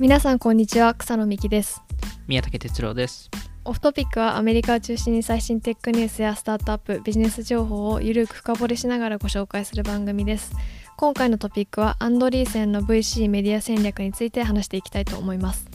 [0.00, 1.82] 皆さんこんにちは草野美希です。
[2.26, 3.28] 宮武哲郎です。
[3.66, 10.52] オフトピックはアメリカを中心に最新テックニュースやスタートアップビジネス情報をゆるく深掘りしながらご紹介する番組です。
[10.96, 15.66] 今回のトピックはアンドリーセンの VC メディア戦略について話していきたいと思います。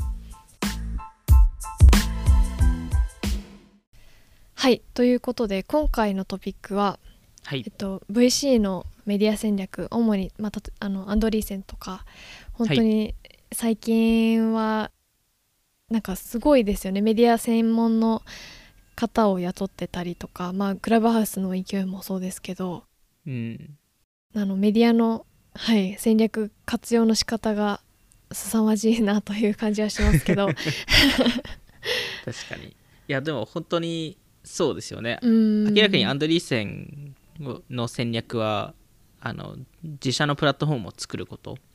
[4.55, 6.97] はいということで今回のトピックは、
[7.43, 7.63] はい。
[7.63, 12.05] えっと、VC のメディア戦略主に、まあ、たとあのアンドリーセンとか
[12.53, 13.13] 本当に
[13.51, 14.91] 最近は
[15.89, 17.01] なんかすごいですよね。
[17.01, 18.23] メディア専門の
[18.95, 22.85] 方を雇ってたりとか、まあ、クラブハウスの勢いもそうですけど。
[23.27, 23.77] うん。
[24.35, 27.81] あのメディアの、はい、戦略活用の仕方が
[28.31, 30.47] 凄まじいなという感じはしますけど。
[30.47, 30.55] 確
[32.49, 32.67] かに。
[32.67, 32.75] い
[33.07, 35.19] やでも本当にそうですよね。
[35.21, 35.73] うん。
[35.73, 37.15] 明らかにアンドリーセン
[37.69, 38.73] の戦略は
[39.19, 41.74] あの自社のプラットフォームを作ること、えー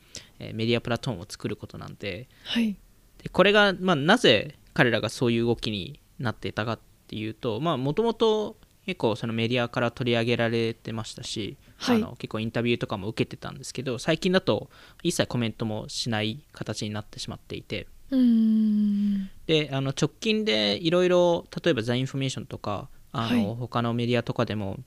[0.55, 2.77] メディアプラットフォームを作ることなんではい。
[3.23, 11.97] でこれが、まあ、なぜ彼らがそういう動きになっていたかっていうともともと結構そのメディアから取り上げられてましたし、はい。
[11.97, 14.71] あの結構インタビューとかも受けてたんですけど最近だと
[15.03, 17.87] 一切コメントもしない形になってしまっていて。
[18.11, 19.31] うん。
[19.47, 23.57] であの直近でいろいろ例えばザ・インフォメーションとかあの、はい。
[23.57, 24.79] 他のメディアとかでも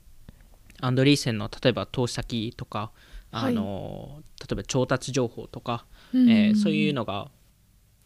[0.80, 2.90] アンドリーセンの例えば投資先とか
[3.36, 7.30] あの、例えば調達情報とか、えーそういうののが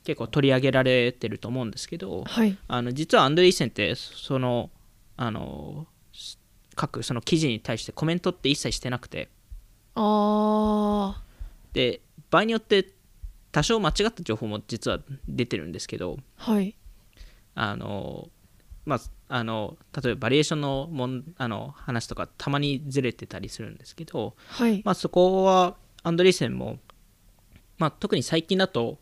[0.05, 2.57] 結構取り上げられてると思うんですけどはい。
[2.67, 4.70] あの実はアンドリーセンってその
[5.19, 5.87] あの
[6.75, 9.29] 各その記事に対してコメントって一切してなくて。
[9.95, 11.23] あ
[11.73, 12.92] で場合によって
[13.53, 16.75] 多少間違った情報も実は出てるんですけどーはい。
[17.55, 18.31] あの
[18.89, 24.80] まああの例えばバリエーションのもんあの話とかたまにずれてたりするんですけど、はい。
[24.83, 26.78] まあ、そこはアンドリーセンも、
[27.77, 28.98] まあ、特に最近だと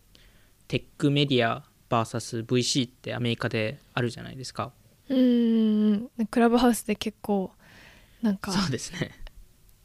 [0.66, 4.72] テックメディア VSVC ってアメリカであるじゃないですか。
[5.08, 6.08] うん。
[6.28, 7.52] クラブハウスで結構
[8.22, 9.12] なんかそうですね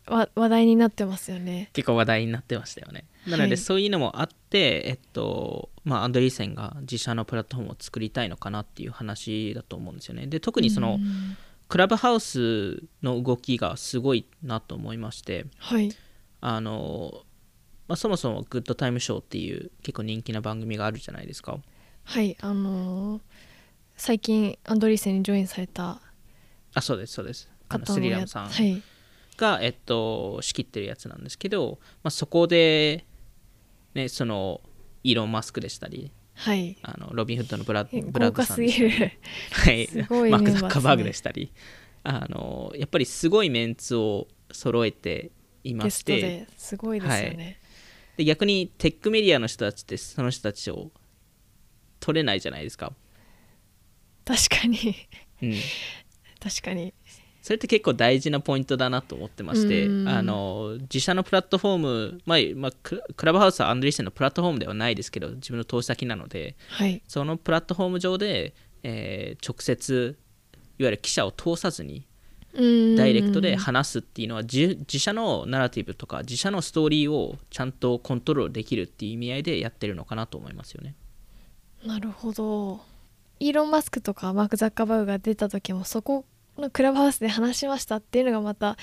[0.07, 1.69] わ話題になってますよね。
[1.73, 3.05] 結構話題になってましたよね。
[3.27, 3.49] なのはい。
[3.49, 10.27] でそういうのもあって、えっとまあ、アンドリーセンが自社のプラットフォームを作りたいのかなっていう話だと思うんですよね。
[10.27, 11.37] で特にその、うん。
[11.67, 15.89] クラブハウスの動きがすごいなと思いましてはい。
[16.41, 17.21] あの、
[17.87, 21.57] まあ、そもそもグッドタイムショーっていう結構人気な番組があるじゃないですか。
[22.03, 23.21] はいあのー
[23.97, 26.01] 最近アンドリーセンにジョインされた
[26.73, 27.47] あそうですそうです。
[27.69, 28.49] あのスリラムさん。
[28.49, 28.81] はい
[29.41, 33.05] が、えっと、仕切ってるやつなんですけど、まあ、そこで、
[33.95, 34.61] ね、その
[35.03, 36.77] イーロン・マスクでしたりはい。
[36.81, 41.51] あのロビン・フッドのブラえブラッドさんすごいマーク・ザッカーバーグでしたり
[42.03, 45.31] あのやっぱりすごいメンツを揃えて
[45.63, 47.59] いましてですごいですよね、
[48.17, 50.89] で逆にテックメディアの人たちってその人たちを
[51.99, 52.93] 取れないじゃないですか、
[54.25, 54.95] 確かに。
[55.43, 55.53] うん、
[56.39, 56.93] 確かに
[57.41, 60.07] それって結構大事なポイントだなと思ってましてうん。
[60.07, 67.01] あの自社のプラットフォーム、まあまあ、クラブハウスはアンドリーセンのプラットフォームではないですけど自分の投資先なのではい。
[67.07, 68.53] そのプラットフォーム上で、
[68.83, 70.17] えー直接
[70.77, 72.05] いわゆる記者を通さずに
[72.53, 72.95] うん。
[72.95, 80.95] ダイレクトで話すっていうのは自自社のナラティブとか自社のストーリーをちゃんとコントロールできるっていう意味合いでやってるのかなと思いますよね。
[81.85, 82.81] なるほど。
[83.39, 86.25] イーロン・マスクとかマーク・ザッカーバーグが出た時もそこ
[86.57, 88.77] のクラブハウスで話しましたっていうのがまた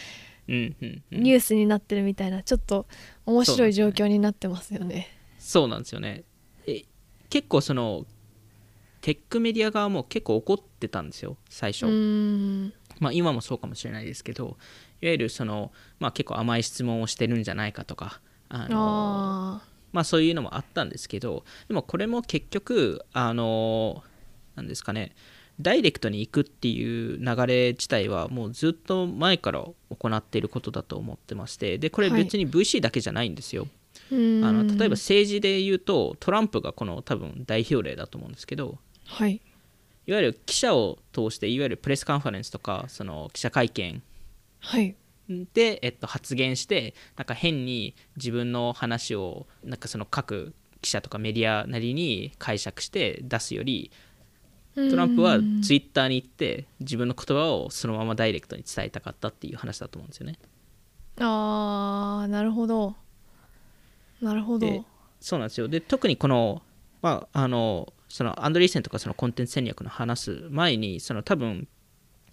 [0.47, 2.87] ニュースになってるみたいなちょっと
[3.27, 5.09] 面白い状況になってますよね。
[5.39, 6.25] そうなんですよね。
[6.67, 6.84] え
[7.29, 8.06] 結構その
[9.01, 11.87] テックメディア側も結構怒ってたんですよ最初、
[12.99, 14.56] まあ、今もそうかもしれないですけど
[15.00, 19.62] いわゆるその、まあ、結構甘い質問をしてるんじゃないかとかあのあ
[19.93, 24.03] まあ、そういうのもあったんですけどでもこれも結局あの
[24.55, 25.15] なんですかね
[25.60, 32.25] ダイレクトに行くっていう流れ自体はもうずっと前から行っていることだと思ってましてでこれはい。
[32.25, 34.44] 別に VC だけじゃないんですよ、ーうーん。
[34.44, 39.40] あの例えば政治で言うとトランプがこの多分代表例だと思うんですけどはい。
[40.06, 44.02] いわゆる記者を通していわゆるプレスカンファレンスとかその記者会見
[44.61, 44.94] はい。
[45.28, 53.90] で、えっと、発言してなんか変に自分の話をなんかその各記者とかメディアなりに解釈して出すより
[54.90, 60.38] トランプはツイッターに行って自分の言葉をそのままダイレクトに伝えたかったっていう話だと思うんですよね。
[61.20, 62.94] あーなるほど
[64.20, 64.82] なるほどで
[65.20, 66.62] そうなんですよで特にこの,、
[67.02, 71.66] まあ、あのそのアンドリーセンとかそのコンテンツ戦略の話す前にその多分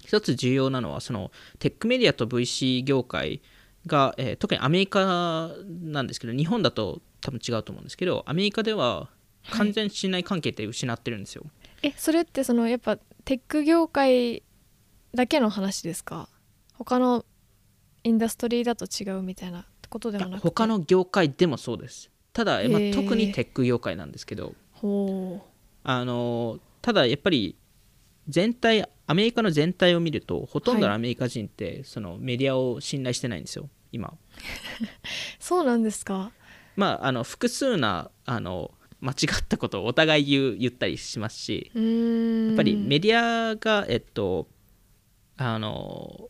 [0.04, 3.42] 一つ重要なのはそのテックメディアと VC 業界
[3.88, 5.52] が、えー特にアメリカ
[5.84, 9.10] なんですけど日本だと多分違うと思うんですけどアメリカでは
[9.52, 11.44] 完全信頼関係って失ってるんですよ。
[11.88, 14.44] えそれってそのやっぱテック業界
[15.14, 16.30] だけの話ですか？
[16.74, 17.26] 他の
[18.04, 20.48] インダストリーだと違うみたいなことでもなくて？
[20.48, 22.12] 他の業界でもそうです。
[22.34, 24.54] ただ、まあ特にテック業界なんですけど。
[24.74, 25.42] ほ
[25.84, 27.56] あのただやっぱり
[28.28, 30.96] 全体アメリカの全体を見るとほとんどのはい。
[30.96, 33.70] アメリカ人って、そのメディアを信頼してないんですよ。
[33.92, 34.10] 今。
[34.10, 34.12] う
[35.40, 36.32] そうなんですか？
[36.76, 44.48] まああの複数なあの間違ったことをお互い言う言ったりしますしやっぱりメディアがえっと
[45.38, 46.30] あの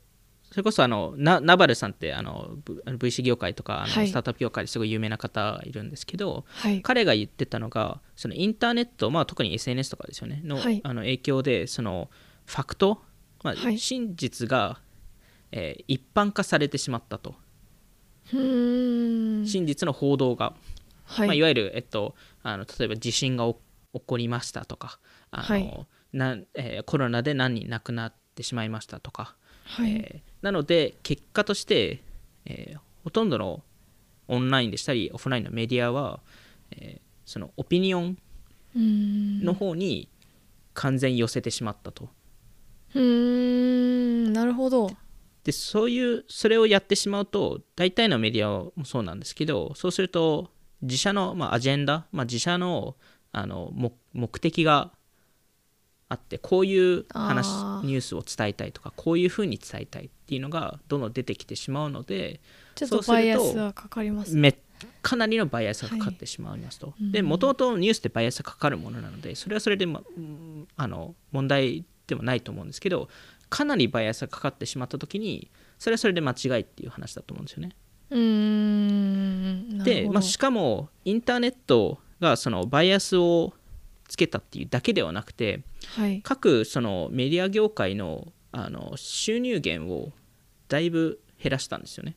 [0.55, 4.07] それこそあのナナバルさんってあの VC 業界とかあのはい。
[4.07, 6.81] スタートアップ業界ですごい有名な方いるんですけど、はい。
[6.81, 10.79] 彼が言ってたのがそのインターネット、まあ、特に SNS とかですよねの,、はい。
[10.81, 12.09] あの影響でその
[12.45, 13.01] ファクト、
[13.43, 13.77] まあはい。
[13.77, 14.79] 真実が、
[15.51, 17.35] えー一般化されてしまったと、
[18.31, 20.55] 真実の報道が、
[21.05, 23.55] はい、まあ、いわゆる、えっと、あの例えば地震が起
[23.93, 24.99] 起こりましたとか
[25.31, 25.87] あの、はい。
[26.11, 29.35] なんえーコロナで何人亡くなってしまいましたとか、
[29.65, 29.91] はい。
[29.91, 32.03] えーなので結果として、
[32.45, 33.63] えーほとんどの
[34.27, 36.19] オンラインでしたりオフラインのメディアは、
[36.71, 38.17] えーそのオピニオン
[38.75, 40.09] の方に
[40.73, 42.09] 完全寄せてしまったと。
[42.93, 44.33] うーん。
[44.33, 44.89] なるほど。
[45.43, 50.49] でそういうそれをやってしまうと大体のメディアもそうなんですけどそうすると
[50.85, 52.95] 自社の、まあ、アジェンダ、まあ、自社の
[53.31, 54.91] あの目目的が
[56.07, 57.47] あってこういう話
[57.83, 62.39] ニュースを伝えたいとかこういうふうに伝えたいっていうのがどんどん出てきてしまうので
[62.75, 64.57] ちょっとそうするとバイアスはかかりますめ
[65.01, 66.93] かなりのバイアスがかかってしまいますと。
[66.99, 73.09] でもともとニュースってバイアスがかかるものなのでそれはそれで、まうんあの問題でもないと思うんですけど
[73.49, 75.49] かなりバイアスがかかってしまった時に
[75.79, 77.75] それはそれで間違いっていう話だと思うんですよね。
[78.11, 79.04] うーん
[79.83, 83.53] で、まあ、しかもインターネットがそのバイアスを
[84.07, 85.61] つけたっていうだけではなくて
[85.95, 86.21] はい。
[86.23, 90.13] 各そのメディア業界のあの収入源を
[90.69, 92.15] だいぶ減らしたんですよね。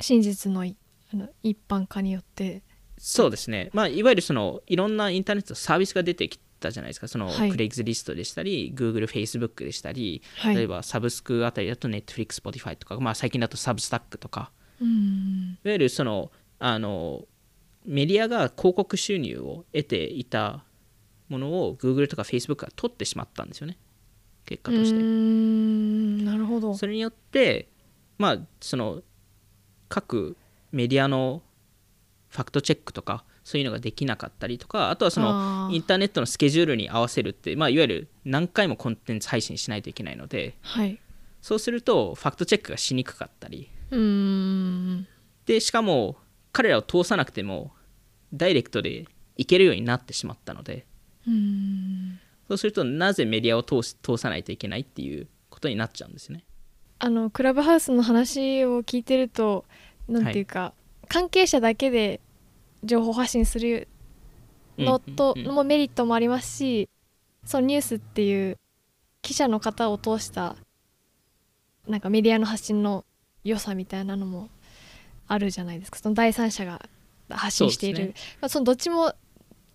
[0.00, 0.76] 真実のい
[1.12, 2.62] あの一般化によって。
[2.98, 7.50] そうですね、まあ、いわゆるそのいろんなインターネットのサービスが出てきたじゃないですか、そのはい。
[7.50, 10.56] クレイグズリストでしたり、Google、Facebook でしたり、はい。
[10.56, 15.58] 例えばサブスクあたりだと Netflix、Spotify とか、まあ、最近だとサブスタックとか、うーん。
[15.62, 17.24] いわゆるそのあの
[17.84, 20.64] メディアが広告収入を得ていた
[21.28, 23.78] ものを Google とか Facebook が取ってしまったんですよね、
[24.44, 24.96] 結果として。
[24.96, 26.74] うーんなるほど。
[26.74, 27.68] それによって、
[28.18, 29.02] まあ、その
[29.88, 30.36] 各
[30.72, 31.42] メディアの
[32.28, 41.00] ファクトチェックとかそういうのができなかったりとかあとはそのインターネットのスケジュールに合わせるって、まあ、いわゆる何回もコンテンツ配信しないといけないのではい。
[41.42, 46.16] そうするとファクトチェックがしにくかったりでしかも
[46.52, 47.72] 彼らを通さなくても
[48.32, 49.06] ダイレクトで
[49.36, 50.86] いけるようになってしまったので。
[52.48, 56.44] そうするとなぜメディアを通し通さないといけないっていうことになっちゃうんですね。
[56.98, 59.64] あのクラブハウスの話を聞いてると
[60.08, 60.74] なんていうか、
[61.08, 62.20] 関係者だけで
[62.82, 63.86] 情報発信する
[64.76, 65.54] のとうんうんうん。
[65.54, 66.88] もメリットもありますし、
[67.44, 68.56] そのニュースっていう
[69.22, 70.56] 記者の方を通した
[71.86, 73.04] なんかメディアの発信の
[73.44, 74.48] 良さみたいなのも
[75.26, 75.98] あるじゃないですか。
[75.98, 76.80] その第三者が
[77.28, 77.96] 発信している。
[77.96, 79.14] そうでまあ、そのどっちも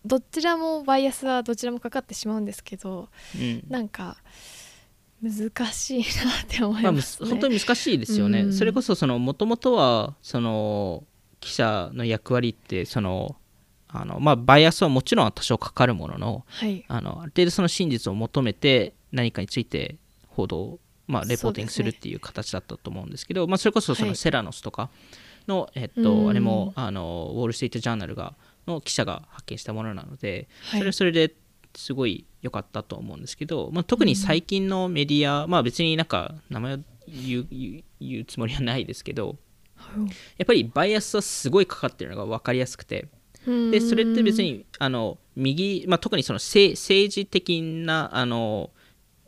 [0.05, 3.63] どちらもバイアスはどちらもかかってしまうんですけどうん。
[3.69, 4.17] なんか
[5.21, 5.33] 難
[5.71, 6.05] しいなっ
[6.47, 7.29] て思いまあ、むますね。
[7.29, 8.53] 本当に難しいですよね、うん。
[8.53, 11.03] それこそそのもともとはその
[11.39, 13.35] 記者の役割ってその
[13.87, 16.85] あの、まあ、バイアスはもちろん多少かかるもののはい。
[16.87, 19.95] あのある程度その真実を求めて何かについて
[20.27, 24.09] 報道、まあ、レポーティングするっていう形だったと思うんですけどまあ、それこそそはい。
[24.09, 24.89] のセラノスとか
[25.47, 26.03] の、えっうん。
[26.03, 28.35] と、あれもあのウォール・ストリート・ジャーナルが
[28.67, 30.79] の記者が発見したものなので、はい。
[30.79, 31.33] それはそれで
[31.75, 39.35] すごい良かったと思うんですけど、まあ、特に最近のメディア、まあ別になんか名前を言う言う言うつもりはないですけど
[40.37, 43.07] やっぱりバイアスはすごいかかってるのが分かりやすくて
[43.45, 48.71] でそれって別にあの右、まあ、特にその政政治的なあの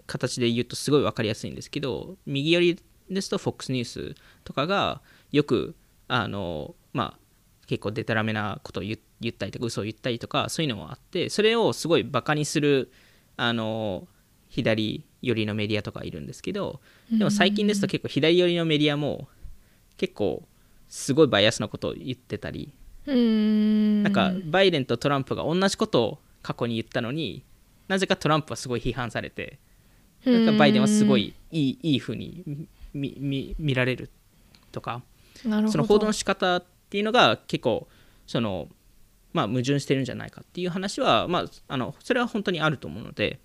[0.07, 5.75] 形で言うとすごい分かりやすいんですけど右寄りですと FOX ニュースとかがよく
[6.07, 7.19] あの、まあ、
[7.67, 12.91] 結構デタラメなことを言言ったりとか嘘を言ったりとかそういうのもあってそれをすごいバカにする
[13.35, 14.07] あの
[14.47, 19.27] 左寄りのメディアとかいるんですけどでも最近ですと結構左寄りのメディアも
[19.97, 20.47] 結構
[20.87, 22.73] すごいバイアスなことを言ってたり
[24.03, 27.43] なんかバイデンとトランプが同じことを過去に言ったのに
[27.87, 29.59] なぜかトランプはすごい批判されて
[30.45, 34.09] かバイデンはすごいいいいい風に見見見られる
[34.71, 35.01] とか
[35.41, 37.87] その報道の仕方っていうのが結構
[38.25, 38.67] その、
[39.33, 43.39] まあ、矛盾してるんじゃないかっていう話は、まあ、あのそれは本当にあると思うので。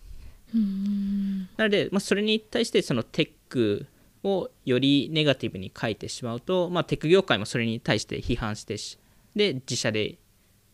[0.54, 1.48] うん。
[1.56, 3.86] なので、まあ、それに対してそのテック
[4.22, 8.98] をよりネガティブに書いてしまうと、まあ、テック業界もそれに対して批判してし
[9.34, 10.18] で自社で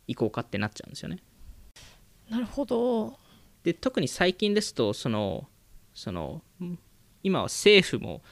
[0.09, 1.19] 行こうかってなっちゃうんですよね。
[2.29, 3.19] なるほど。
[3.63, 5.47] で特に最近ですとその
[5.99, 6.79] そのん
[7.25, 8.23] 今は政府も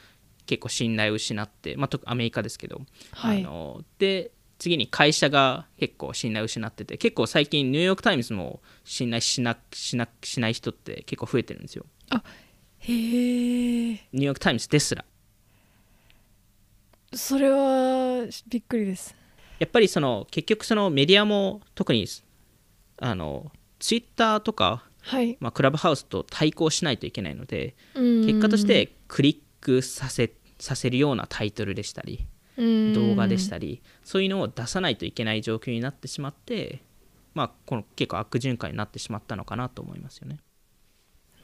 [0.46, 3.40] 結構信頼を失って、まあ、特アメリカですけど、はい。
[3.40, 11.84] あので次に会社が結構信頼を失ってて結構最近ニューヨーク・タイムズも信頼しなしなしない人って結構増えてるんですよ。
[12.78, 15.04] へえニューヨーク・タイムズですら。
[17.12, 19.14] それはびっくりです。
[19.58, 22.06] やっぱりその結局そのメディアも特に
[22.98, 25.36] あのツイッターとか、はい。
[25.38, 36.82] まあ、クラブハウスと対抗しないといけないので結結果としてクリックさせさせるようなタイトルでしたり動画でしたりそういうのを出さないといけない状況になってしまって、
[37.34, 40.38] まあ、この結構悪循環になってしまったのかなと思いますよね。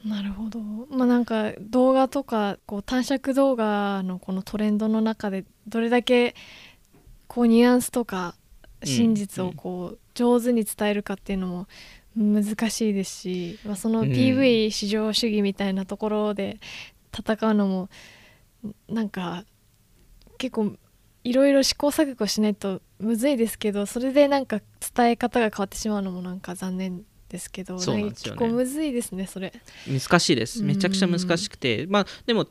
[0.04, 0.58] なるほど。
[0.90, 6.34] まあなんか動画とかこう短尺動画のこのトレンドの中でどれだけ
[7.28, 8.34] こうニュアンスとか
[8.80, 8.88] うん。
[8.88, 11.68] 真実をこう上手に伝えるかっていうのも
[12.16, 14.08] 難しいですし、まあ、そのうん。
[14.10, 16.58] PV 至上主義みたいなところで
[17.16, 17.88] 戦うのも
[18.88, 19.44] なんか
[20.38, 20.76] 結構
[21.24, 24.60] いろいろ試行錯誤しないとむずいですけどそれでなんか
[24.94, 28.38] 伝え方が変わってしまうのもなんか残念ですけどそうなんですよね。
[28.38, 29.52] 結構むずいですねそれ。
[29.86, 30.62] 難しいです。
[30.62, 32.46] めちゃくちゃ難しくて、まあ、でも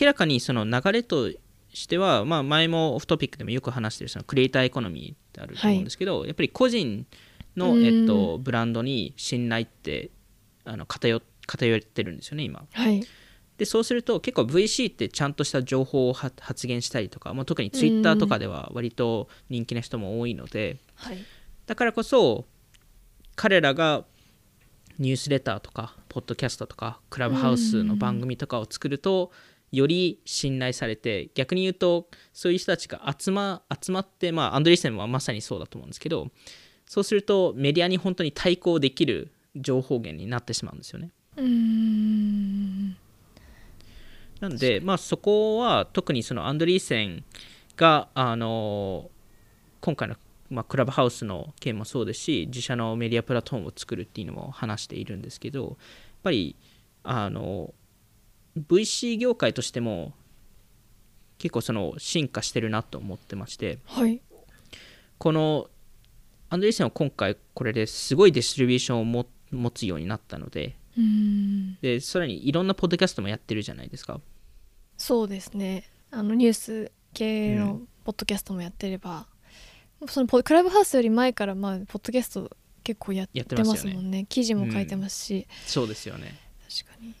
[0.00, 1.30] 明らかにその流れと
[1.72, 7.06] しては、まあ、前もオフトピックでもよく話してるそのクリエイターエコノミーってあると思うんですけど、やっぱり個人
[7.56, 7.84] の、うん。
[7.84, 10.10] えっと、ブランドに信頼って
[10.64, 12.64] あの偏偏ってるんですよね今。
[12.72, 13.02] はい。
[13.58, 21.18] でそうすると結構 VC ってちゃんとした情報をは発言したりとか、まあ、特に Twitter とかでは割と人気な人も多いので、はい。
[21.66, 22.46] だからこそ
[23.36, 24.04] 彼らが
[24.98, 29.30] ニュースレターとかポッドキャストとかクラブハウスの番組とかを作ると
[29.72, 36.28] より信頼されて逆に言うとそういう人たちが集ま集まってまあアンドリーセンはまさにそうだと思うんですけど
[36.90, 41.12] そうするとメディアに本当に対抗できる情報源になってしまうんですよね。
[41.36, 42.96] うーん。
[44.40, 47.22] なので、まあ、そこは特にそのアンドリーセン
[47.76, 49.08] が、あの
[49.80, 50.16] 今回の、
[50.50, 55.76] まあ、クラブハウスの件もそうですし自社のメディアプラットフォームを作るっていうのも話しているんですけどやっ
[56.24, 56.56] ぱり
[57.04, 57.72] あの
[58.58, 60.12] VC 業界としても
[61.38, 64.20] 結構その進化してるなと思ってましてはい。
[65.18, 65.68] この
[66.50, 70.76] アンドリーセンは今回これですごいディストリビューションをも持つようになったので
[71.80, 74.20] でさらにいろんなポッドキャストもやってるじゃないですか。
[74.96, 75.84] そうですね。
[76.10, 79.26] あのニュース系のうんポッドキャストもやってれば、
[80.08, 82.50] そのポクラブハウスより前からまあポッドキャスト
[82.82, 84.26] 結構やってますもんね。
[84.28, 86.34] 記事も書いてますし、そうですよね。
[86.68, 87.14] 確かに。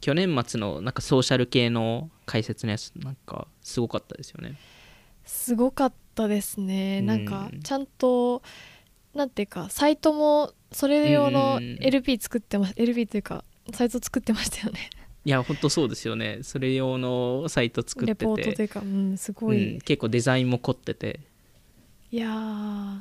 [0.00, 4.56] 去年末のなんかソーシャル系の解説のやつなんかすごかったですよね。
[5.24, 7.24] すごかったですね、うんなん。
[7.24, 8.42] かちゃんと
[9.16, 14.90] なんていうかサイトもそれ用のうん LP 作ってま LP というかサイト作ってましたよね。
[15.24, 16.40] いや本当そうですよね。
[16.42, 21.20] それ用のサイト作ってレポートとていうかうんすごい、うん、結構デザインも凝ってて。
[22.12, 23.00] いやー。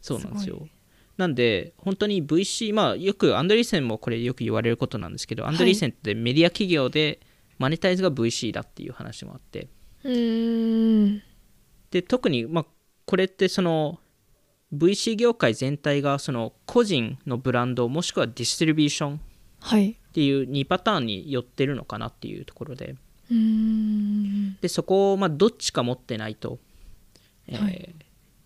[0.00, 0.66] そうなんですよ。
[1.18, 7.20] なんで本当に VC まあよくアンドリーセンもこれよく言われることなんですけど、アンドリーセンってメディア企業で
[7.58, 9.68] マネタイズが VC だっていう話もあって。
[10.04, 11.22] う
[11.90, 12.66] で特にまあ
[13.04, 14.00] これってその
[14.74, 19.20] VC 業界全体がその個人のブランドもしくはディストリビューション
[19.60, 19.90] はい。
[19.90, 22.96] っていう2パターンに寄ってるのかなっていうところで。
[23.30, 24.56] うーん。
[24.60, 26.58] でそこをまあどっちか持ってないと、
[27.46, 27.94] えーはい。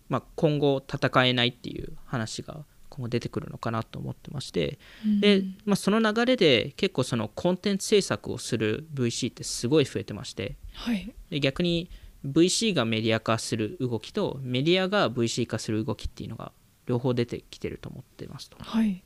[0.09, 4.79] まあ、今後戦えないっていう話が今後出てくるのかなと思ってまして。
[5.19, 10.55] で、まあ、その流れで結構そのコンテンツ制作をする VC ってすごい増えてまして。
[10.73, 11.13] はい。
[11.29, 11.89] で逆に
[12.25, 16.51] VC がメディア化する動きとメディアが VC 化する動きっていうのが
[16.85, 18.57] 両方出てきてると思ってますと。
[18.59, 19.03] はい。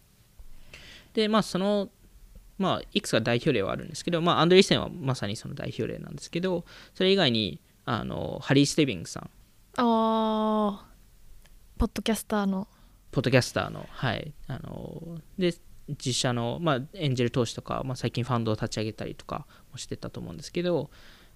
[1.13, 1.89] でまあその
[2.57, 6.63] まあいくつか代表例はあるんですけど、まあ、アンドリーセンはまさにその代表例なんですけど
[6.93, 9.29] それ以外にあのハリー・ステビングさん。
[9.77, 10.91] あー。
[11.79, 12.67] ポッドキャスターの。
[13.11, 13.87] ポッドキャスターの。
[13.89, 14.33] はい。
[14.47, 15.55] あので
[15.89, 20.89] 自社の、まあ、エンジェル投資とか、まあ、最近ファンドを立ち上げたりとかもしてたと思うんですけど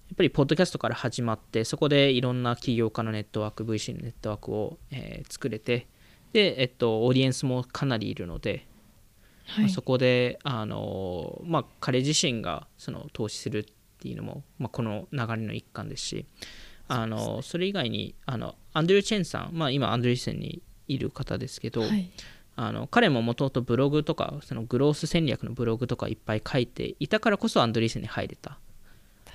[0.08, 5.88] やっぱりポッドキャストから始まってそこでいろんな起業家のネットワーク VC のネットワークを、えー作れて
[6.32, 8.66] で、えっと、オーディエンスもかなりいるので、
[9.46, 9.64] はい。
[9.64, 13.64] まあそこであの、まあ、彼自身がその投資するっ
[14.00, 16.26] ていうのも、まあ、この流れの一環ですし
[16.88, 22.10] あのそれ以外にあのアンドリュー・チェンさん、まあ、今アンドリューセンにいる方ですけど、はい。
[22.58, 28.58] あの彼ももともとブログとかそのグロース戦略のブログとかいっぱい書いていたからこそアンドリーセンに入れた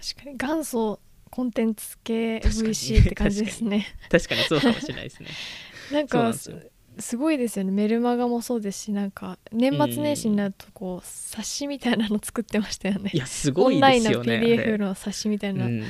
[0.01, 0.38] 確かに。
[0.38, 3.96] 元祖コンテンツ系 VC って感じですね。
[4.10, 4.41] 確かに。
[4.43, 5.29] そうかもしれないですね。
[5.93, 7.72] なんかですごいですよね。
[7.72, 13.12] メルマガもそうですしなんか年末年始になるとこう冊子みたいなの作ってましたよね。
[13.13, 15.84] いやすオごいンラインのですよねあれ PDF の冊子みたいな、うん、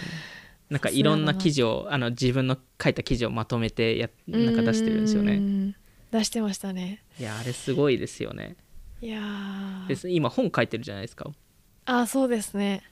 [0.70, 5.76] なんかいろんな記事をあの自分の書いた記事をまとめてやなんか出してるんですようねん
[6.12, 7.04] 出してましたね。
[7.20, 8.56] いやあれすごいですよね。
[9.02, 9.88] いやー。
[9.88, 10.08] です。
[10.08, 11.32] 今本書いてるじゃないですか。
[11.86, 12.84] あそうですね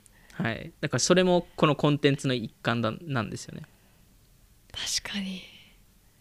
[0.42, 0.72] はい。
[0.80, 3.64] だからそれもこのコンテンツの一環だなんですよね。
[4.72, 5.42] 確かに。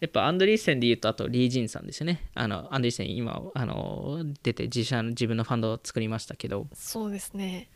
[0.01, 2.29] やっぱアンドリーセンで言うとあとリー・ジンさんですよね。
[2.35, 6.67] あのアンドリーセン今あの出て自社の自分のファンドを作りましたけど。
[6.73, 7.69] そうですね。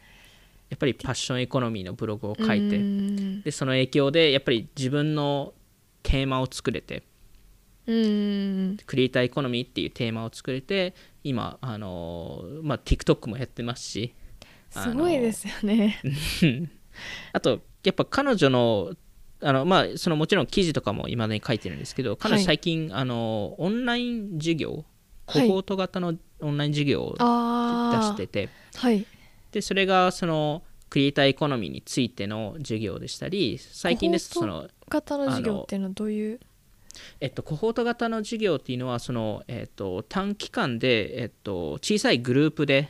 [0.69, 2.75] やっぱりパッションエコノミーのブログを書いて。
[2.75, 3.41] うん。
[3.41, 5.53] でその影響でやっぱり自分の
[6.01, 7.03] テーマを作れて。
[7.87, 8.77] うん。
[8.85, 14.13] クリエイターエコノミーっていうテーマを作れて今あの、まあ、TikTok もやってますし
[14.73, 16.01] すごいですよね。
[17.31, 18.93] あとやっぱ彼女の
[19.41, 24.85] あのまあそのもちろん記事とかも今までに書いてるんですけど彼女最近、あのオンライン授業
[25.25, 25.49] コはい。
[25.49, 29.05] ホート型のオンライン授業を出してて、はい。
[29.51, 36.39] でそれがそのクリエイターエコノミーについての授業でしたり最近ですとそコホの型の授業っていうのはどういう？
[37.19, 42.89] えっと、コホート型の授業っていうのはその、えっと、短期間で、えっと、小さいグループで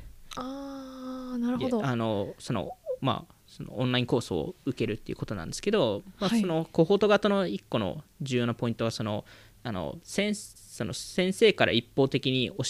[1.34, 1.86] ああなるほど。
[1.86, 6.42] あのそのまあそのオンラインコースを受けるっていうことなんですけど、まあ、はい。
[6.42, 9.26] そのコホート型の一個の重要なポイントはその
[9.64, 12.64] あの先その先生から一方的に教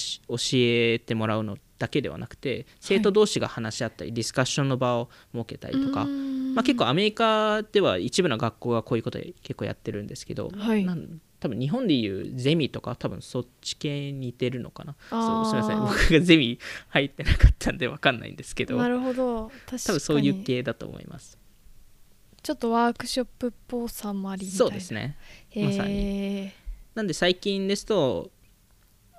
[0.54, 10.86] えてもらうのだけではなくて生徒同士が話し合ったり、ディスカッションの場を設けたりとか、まあ、結構アメリカでは一部の学校がこういうことで結構やってるんですけど、はい。
[10.86, 14.96] なん多分日本でいうゼミとか多分そっち系に似てるのかな。
[15.10, 15.80] そうすみません。
[15.82, 18.78] 僕がゼミ入ってなかったんで分かんないんですけど。
[18.78, 19.50] なるほど。
[19.50, 19.80] 確かに。
[19.80, 21.38] 多分そういう系だと思います。
[22.42, 25.18] ちょっとワークショップっぽさもありそうですね。
[25.50, 26.54] へまさえ
[26.96, 28.32] なんで最近ですと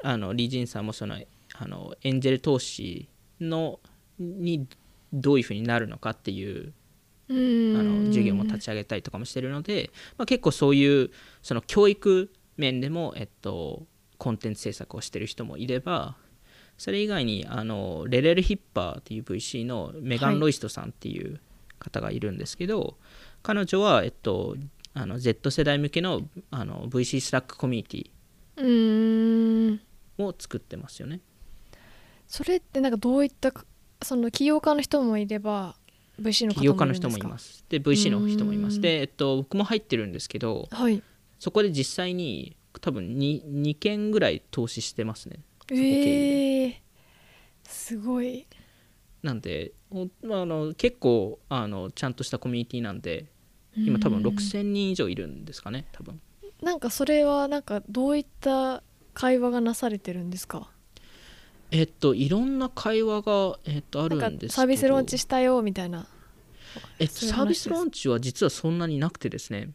[0.03, 1.19] あのリー・ジンさんもその
[1.53, 3.81] あのエンジェル投資の
[4.19, 4.67] に
[5.13, 6.73] どういうふうになるのかっていう
[7.77, 11.11] ああの授業も立ち上げたりとかもしてるので、まあ、結構そういう
[11.43, 13.87] その教育面でも、えっと、
[14.19, 16.17] コンテンツ制作をしてる人もいれば
[16.79, 21.41] それ以外にあの Lerer Hippeau っていう VC のメガン・ロイストさんっていう
[21.79, 22.97] 方がいるんですけど、
[23.43, 24.57] 彼女は、えっと、
[24.95, 29.81] あの Z 世代向けのあの VC スラックコミュニティ
[30.19, 31.21] を作ってますよね。
[32.27, 33.65] それってなんかどういったか
[34.03, 35.77] その起業家の人もいれば
[36.21, 36.61] VC の起
[37.09, 37.65] もいます。
[37.69, 38.81] で VC の人もいます。
[38.81, 41.03] で、えっと、僕も入ってるんですけどはい。
[41.39, 45.41] そこで実際に多分 2, 2件ぐらい投資してますね。
[45.71, 46.83] ええ
[47.65, 48.47] すごい。
[49.23, 53.27] なんで、あ、あの結構あのちゃんとしたコミュニティなんで
[53.77, 54.27] 今多分うん。
[54.27, 56.21] 6000人以上いるんですかね多分。
[56.63, 60.71] なんかそれはなんかどういった会話がなされてるんですか？
[61.71, 64.55] えっといろんな会話が、えっと、あるなんんですけど。
[64.55, 66.07] かサービスローンチしたよみたいな。
[66.99, 69.71] えっとサービスローンチは実はそんなになくてですね。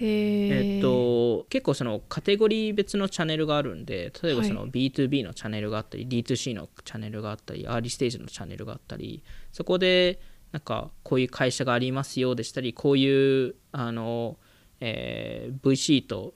[0.00, 10.20] へええっと、結構そのカテゴリー別のチャンネルがあるんで例えばその B2B のチャンネルがあったり、D2C のチャンネルがあったりアーリーステージのチャンネルがあったりそこで
[10.52, 14.38] なんかこういう会社がありますよでしたりこういうあの、
[14.80, 16.34] えー VC と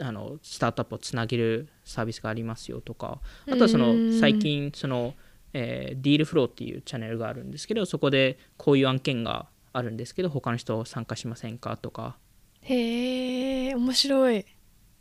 [0.00, 5.14] あのスタートアップをつなげるサービスがありますよとかあとはそうんの最近その、
[5.52, 12.16] えーディールフローっていうチャンネルがあるんですけどそこでこういう案件があるんですけど他の人参加しませんかとか。
[12.62, 14.44] へえ面白い。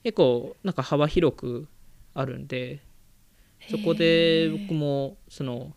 [0.03, 1.67] 結構なんか幅広く
[2.13, 2.81] あるんで
[3.69, 5.73] そこで僕もその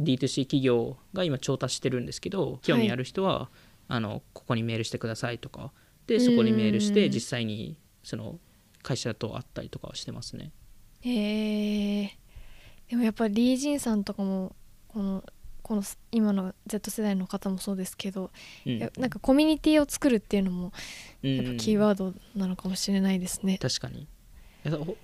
[0.00, 3.50] D2C 企業が今調達してるんですけど興味ある人は、
[3.86, 5.72] あのここにメールしてくださいとか。
[6.06, 8.38] でそこにメールしうんて実際にその
[8.82, 10.52] 会社と会ったりとかはしてますね。
[11.00, 12.18] へえ
[12.88, 14.56] でもやっぱりリー・ジンさんとかも
[14.88, 15.24] この
[15.62, 18.30] この今の Z 世代の方もそうですけど、
[18.64, 18.78] うん。
[18.78, 20.72] なんかコミュニティを作るっていうのも
[21.20, 23.58] やっぱうんキーワードなのかもしれないですね。
[23.58, 24.08] 確かに。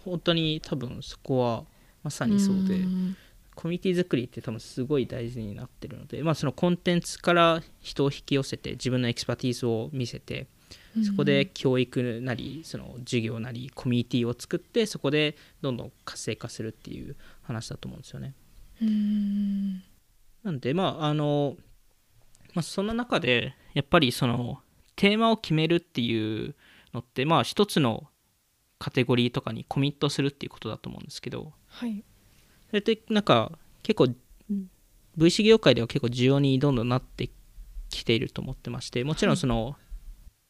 [0.05, 1.65] 本当に多分そこは
[2.03, 3.17] まさにそうでん。
[3.55, 10.49] コミュニティ作りって多分すごい大事になってるので、まあ、そのコンテンツから人を引き寄せて自分の expertise を見せて
[11.05, 18.35] そこで教育なりその授業なりコミュニティを作ってそこでどんどん活性化するっていう話だと思うんですよね。
[18.81, 19.83] うん。
[20.43, 21.57] なんでまああの、
[22.55, 24.61] まあ、そんな中でやっぱりその
[24.97, 26.55] テーマを決めるっていう
[26.93, 28.05] のってまあ一つの
[28.79, 31.53] カテゴリーとかにコミットするっていうことだと思うんですけど。
[31.67, 32.05] はい。
[32.69, 34.15] それってなんか結構
[35.17, 37.31] VC 業界では結構需要にどんどんなって
[37.89, 39.77] きていると思ってましてもちろんその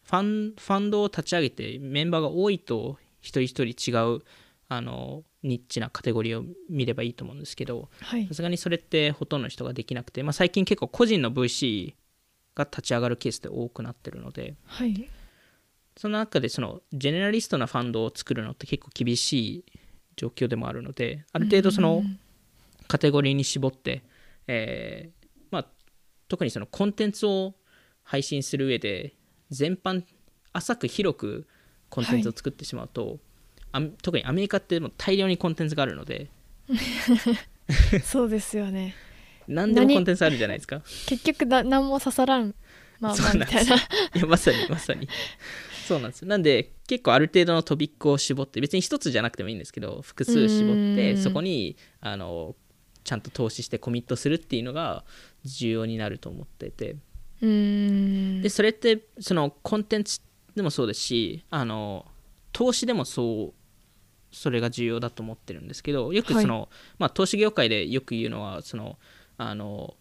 [0.04, 4.20] ファンファンドを立ち上げてメンバーが多いと一人一人違う
[4.68, 8.26] あのニッチなカテゴリーを見ればいいと思うんですけどはい。
[8.28, 11.94] さすがにそれってほとんどの人ができなくて、まあ、最近結構個人の VC
[12.54, 15.08] が立ち上がるケースって多くなってるのではい。
[15.96, 19.64] その中でそのジェネラリストなファンドを作るのって結構厳しい
[20.16, 22.02] 状況でもあるのである程度その
[22.88, 24.02] カテゴリーに絞って、
[24.46, 25.66] えーまあ、
[26.28, 27.54] 特にそのコンテンツを
[28.02, 29.14] 配信する上で
[29.54, 30.02] 全般
[30.52, 31.46] 浅く広く
[31.88, 33.18] コンテンツを作ってしまうと、
[33.72, 36.28] あ特にアメリカってもう大量にコンテンツがあるので。
[38.04, 38.94] そうですよね。
[39.48, 40.80] 何でも何コンテンツあるじゃないですか。
[41.06, 42.54] 結局だ何も刺さらん。
[43.00, 43.76] まあまあみたいな。
[43.76, 43.78] い
[44.14, 45.08] やまさにまさに。
[45.86, 46.24] そうなんです。
[46.24, 51.18] なんで結構ある程度のトピックを絞って別に一つじゃなくてもいいんですけど複数絞ってうん。
[51.18, 52.56] そこにあの
[53.04, 55.04] ちゃんと投資してコミットするっていうのが
[55.44, 56.96] 重要になると思ってて
[58.42, 60.20] でそれってそのコンテンツ
[60.54, 62.06] でもそうですしあの
[62.52, 68.98] 投資でもそうそれが重要だと思ってるんですけどよくその、まあ、投資業界でよく言うのはその
[69.36, 69.94] あの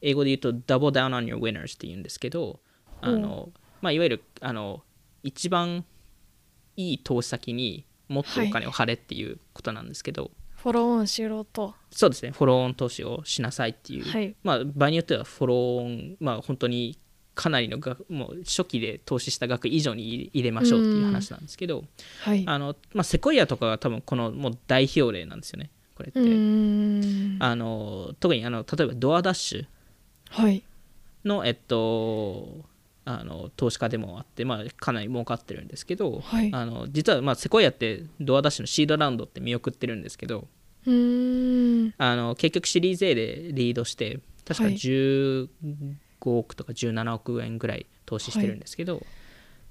[0.00, 2.60] 英語で言うと double down on your winners って言うんですけど
[3.00, 4.82] あの、まあ、いわゆるあの
[5.22, 5.84] 一番
[6.76, 10.30] いい投資先にもっとお金を張れっていうことなんですけど、
[10.64, 11.74] フォローオンしろと。
[11.90, 12.30] そうですね。
[12.30, 14.04] フォローオン投資をしなさいっていう。
[14.10, 14.34] はい。
[14.42, 16.98] まあ、場合によってはフォローオン、まあ、本当に
[17.34, 21.84] かなりの額もう初期で投資した額以上に入れましょうっていう話なんですけど、
[22.22, 22.44] はい。
[22.46, 27.42] あのまあ、セコイアとかが多分このもう代表例なんですよねこれって、うーん。
[27.42, 29.66] あの特にあの例えばドアダッシュ
[30.30, 30.62] はい。
[31.26, 32.64] の、えっと、
[33.06, 36.50] あの投資家でもあって、まあ、かなり儲かってるんですけど、はい。
[36.52, 40.48] あの実はまあセコイアってドアダッシュのシードラウンドって見送ってるんですけど
[40.86, 41.94] うーん。
[41.98, 44.74] あの結局シリーズ A でリードして確かはい。
[44.74, 45.48] 15
[46.24, 49.02] 億とか17億円ぐらい投資してるんですけど、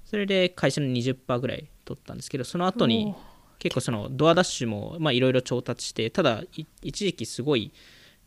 [0.04, 3.14] それで会社の20%ぐらい取ったんですけどその後に
[3.58, 7.72] 結構そのドアダッシュもまあいろいろ調達してただい一時期すごい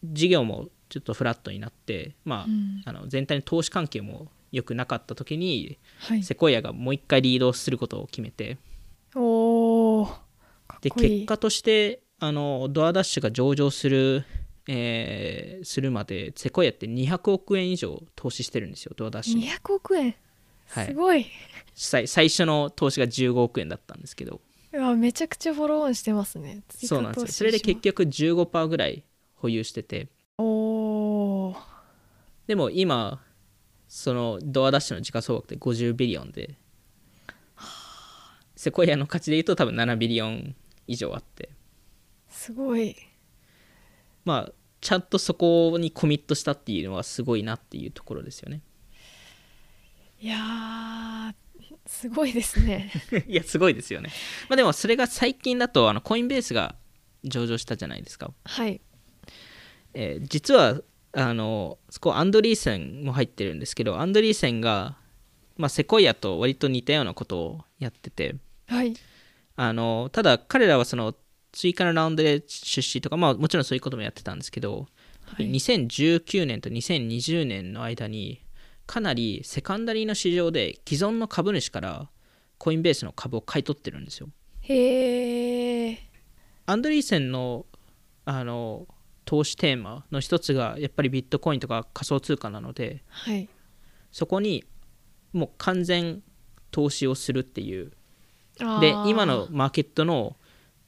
[0.04, 2.82] 事業もちょっとフラットになって、まあうん。
[2.86, 6.24] あの全体の投資関係も良くなかった時にはい。
[6.24, 8.58] セコイアがもう一回リードすることを決めて。
[9.16, 10.08] お
[10.82, 14.26] で結果としてあのドアダッシュが上場する、
[14.68, 20.16] えーするまでセコイアって200億円以上投資してるんですよドアダッシュに200億円？
[20.70, 20.86] はい。
[20.88, 21.26] すごい、
[21.74, 24.42] 最最初の投資が15億円だったんですけど。
[24.74, 26.62] うわめちゃくちゃフォローオンしてますね。
[26.70, 27.28] そうなんですよ。
[27.30, 29.04] それで結局15%ぐらい
[29.36, 30.10] 保有してて。
[30.38, 31.58] おー。
[32.48, 33.22] でも今
[33.88, 36.56] そのドアダッシュの時価総額って50ビリオンで。
[38.56, 40.56] セコイアの価値で言うと多分7ビリオン
[40.88, 41.50] 以上あって。
[42.28, 42.96] すごい。
[44.26, 48.62] まあちゃんとそこにコミットしたっていうのはすごいなっていうところですよね。
[50.20, 51.34] いやー
[51.86, 52.92] すごいですね。
[53.28, 54.10] いやすごいですよね。
[54.50, 56.76] まあでもそれが最近だとあのコインベースが
[57.24, 58.82] 上場したじゃないですか、はい。
[59.94, 60.82] えー実は
[61.14, 64.98] あのそこアンドリーセンも入ってるんですけどアンドリーセンが、
[65.56, 68.36] まあ、セコイアと割と似たようなことをやってて
[68.68, 68.94] はい。
[69.56, 71.16] あのただ彼らはその
[71.52, 74.88] 追加のラウンドで出資とか、まあ、もちろんそういうこともやってたんですけど、
[75.26, 75.50] はい。
[75.50, 78.46] 2019年と2020年の間に
[78.86, 82.10] かなりセカンダリーの市場で既存の株主から
[82.58, 84.30] コインベースの株を買い取ってるんですよ。
[84.62, 85.98] へえ
[86.66, 87.66] アンドリーセンの
[88.26, 88.88] あの
[89.28, 93.50] 投資テーマの一つがやっぱりビットコインとか仮想通貨なのではい。
[94.10, 94.64] そこに
[95.34, 96.24] もう完全
[96.72, 97.92] 投資をするっていう。
[98.80, 100.38] で今のマーケットの、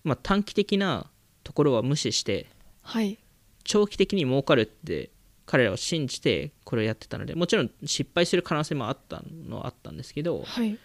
[0.03, 1.11] まあ、短期的な
[1.43, 2.47] ところは無視して
[2.81, 3.19] はい。
[3.65, 5.11] 長期的に儲かるって
[5.45, 10.79] 彼らは信じてこれをやってたのでもちろん失敗する可能性もあったのはあったんですけどはい。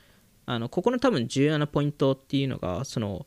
[0.47, 3.27] あのここの多分重要なポイントっていうのがその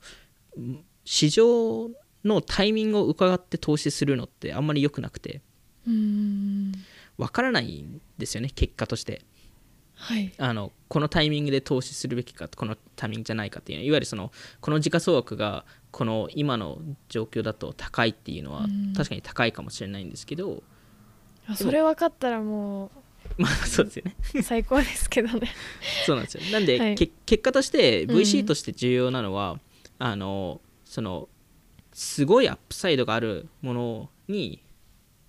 [0.59, 1.89] ん市場
[2.25, 5.41] のタイミングを伺って投資するのってあんまり良くなくて。
[5.87, 6.71] うーん。
[7.17, 9.21] わからないんですよね結果として。
[9.95, 10.31] はい。
[10.37, 18.93] あのこのタイミングで投資するべきかこのタイミングじゃないかっていういわゆるそのこの時価総額がこの今の状況だと高いっていうのはうん。
[18.93, 20.61] 確かに高いかもしれないんですけど、
[21.47, 22.91] あそれ分かったらも
[23.37, 24.15] まあそうですよね。
[24.35, 25.49] う最高ですけどね。
[26.05, 26.43] そうなんですよ。
[26.51, 26.95] なんで、はい。
[26.95, 28.15] け結果としてうん。
[28.17, 29.59] VC として重要なのは、
[29.99, 31.27] あのその
[31.97, 34.63] すごいアップサイドがあるものに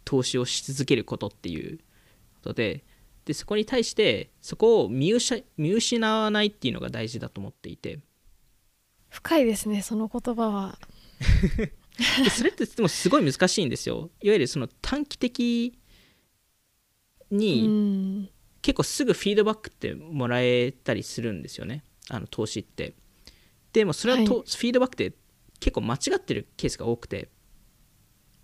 [0.04, 1.82] 投資をし続けることっていうこ
[2.42, 2.84] とで
[3.24, 8.00] でそこに対してそこを見失見失わないっていうのが大事だと思っていて。
[9.08, 10.78] 深いですねその言葉は。
[12.22, 14.10] でそれってでもすごい難しいんですよ。
[14.20, 15.78] いわゆるその短期的
[17.30, 18.28] うにん。
[18.60, 21.82] 結構すぐフィードバックってもらえたりするんですよね。
[22.10, 22.92] あの投資って。
[23.72, 24.42] でもそれはと、はい。
[24.42, 25.16] フィードバックって
[25.60, 27.28] 結構間違ってるケースが多くて。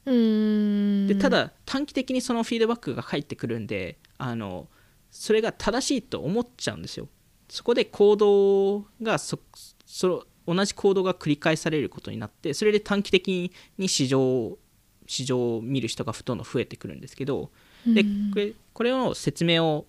[0.07, 1.07] うん。
[1.07, 4.69] でただ短期的にそのフィードバックが返ってくるんであの
[5.11, 7.09] それが正しいと思っちゃうんですよ。
[7.49, 9.39] そこで行動がそ
[9.87, 14.59] そ同じ行動が繰り返されることになってそれで短期的に市場
[15.07, 17.51] 市場を見る人がどんどん増えてくるんですけど
[17.87, 18.31] でうん。
[18.33, 19.87] これこれの説明を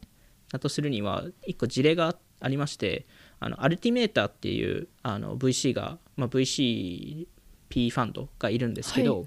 [0.52, 3.06] だとするには一個事例がありまして
[3.40, 7.26] あのアルティメーターっていうあの VC が、まあ、VCP
[7.68, 9.26] ファンドがいるんですけど、は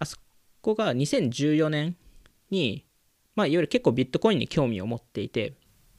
[0.00, 0.16] あそ
[0.60, 1.96] こが2014年
[2.50, 2.84] に、
[3.36, 5.54] まあ、いわゆる結構ビットコインに興味を持っていて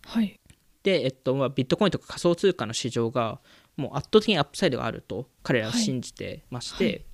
[0.06, 0.40] はい。
[0.84, 3.40] で、えっとまあ、ビットコインとか仮想通貨の市場が
[3.78, 6.94] もう圧倒的にアップサイドがあると彼らは信じてまして、はい。
[6.94, 7.06] はい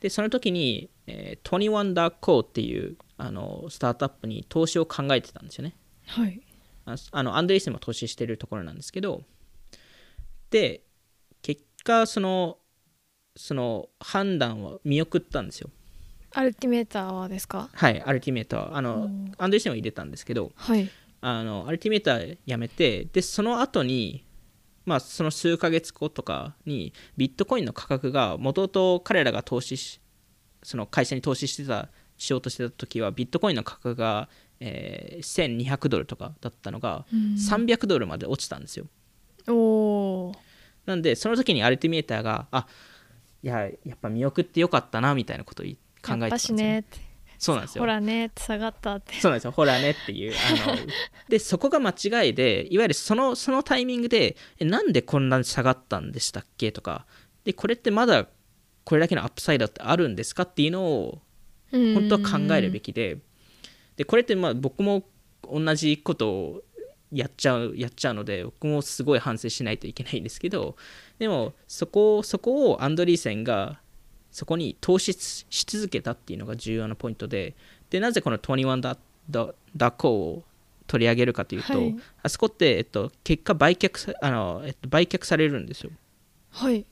[0.00, 5.76] でその時に、えー、21.co っていうあのスタートアップに投資を考えてたんですよね。
[6.06, 6.40] はい
[6.92, 9.22] ああのアンドリーセンも投資してるところなんですけど
[10.50, 10.82] で
[11.42, 12.58] 結果その
[13.36, 15.70] その判断は見送ったんですよ。
[16.32, 17.68] アルティメーターはですか？
[17.72, 18.74] はいアルティメーター。
[18.74, 20.90] あのアンドリーセンは入れたんですけどはい。
[21.20, 24.24] あのアルティメーターやめてでその後に
[24.84, 30.00] まあその数ヶ月後とかにビットコインの価格が元々彼らが投資し
[30.62, 31.88] その会社に投資してた
[32.20, 34.28] しようとしてた時はビットコインの価格が、
[34.60, 37.34] えー1200ドルとかだったのがうん。
[37.34, 38.86] 300ドルまで落ちたんですよ。
[39.48, 40.36] おー。
[40.84, 42.66] なんでその時にアルティメーターがあ
[43.42, 46.84] いややっぱ見送ってよかったなみたいなことを考えてたんですよ、しね
[47.38, 47.82] そうなんですよ。
[47.82, 49.14] ほらねって下がったって。
[49.14, 50.34] そうなんですよ、ほらねっていう。
[50.62, 50.76] あの
[51.30, 57.06] で、そこが間違いで、いわゆるそのそのタイミングで、えなんでこんなに下がったんでしたっけとか、
[57.44, 58.28] で、これってまだ
[58.84, 61.22] これだけのアップサイドってあるんですかっていうのを
[61.70, 63.18] 本当は考えるべきで、
[63.96, 65.04] で、これってまあ僕も
[65.42, 66.62] 同じことを
[67.12, 70.76] やっちゃうやっちゃうので僕もすごい反省しないといけないんですけど
[71.18, 73.80] でもそこそこをアンドリーセンが
[74.30, 77.56] そこに投資し続けたっていうのが重要なポイントで
[77.90, 78.96] でなぜこの21ダ
[79.28, 80.44] ダダコを
[80.86, 81.96] 取り上げるかというと、はい。
[82.24, 85.90] あそこって、えっと、結果売却さあの、えっと、売却されるんですよ。
[86.50, 86.84] はい。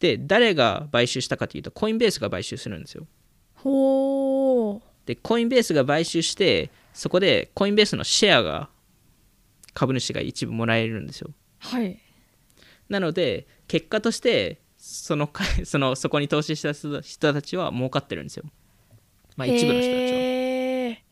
[0.00, 3.06] で誰が買収したかというとコインベースが買収するんですよ
[3.62, 4.80] ほー。
[5.06, 8.68] でコインベースが買収してそこでコインベースのシェアが
[9.72, 11.30] 株主が一部もらえるんですよ。
[11.60, 11.98] はい。
[12.88, 18.44] なので結果としてそのか そのそこに投資した人人たちは儲かってるんですよ。
[19.36, 19.92] まあ一部の人たちは。
[19.92, 21.04] へ